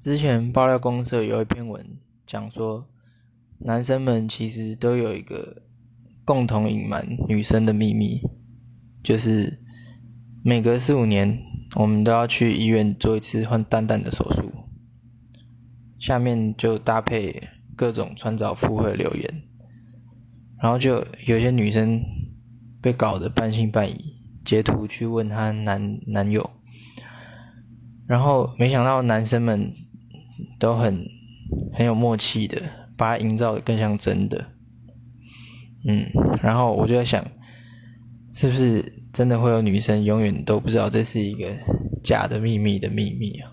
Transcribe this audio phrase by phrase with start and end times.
[0.00, 2.88] 之前爆料公社有一篇文讲说，
[3.58, 5.60] 男生们其实都有一个
[6.24, 8.22] 共同隐瞒女生的秘密，
[9.04, 9.58] 就是
[10.42, 11.42] 每隔四五年，
[11.76, 14.50] 我们都要去医院做一次换蛋蛋的手术。
[15.98, 19.42] 下面就搭配各种穿凿附会留言，
[20.62, 22.00] 然后就有些女生
[22.80, 24.14] 被搞得半信半疑，
[24.46, 26.48] 截图去问她男男友，
[28.06, 29.74] 然后没想到男生们。
[30.60, 31.04] 都很
[31.72, 32.62] 很有默契的，
[32.96, 34.46] 把它营造的更像真的，
[35.84, 36.06] 嗯，
[36.40, 37.26] 然后我就在想，
[38.32, 41.56] 是不是真的会有女生永远都不知道这是一个
[42.04, 43.50] 假的秘密的秘密啊？